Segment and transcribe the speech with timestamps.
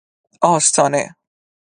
[0.41, 1.15] آستانه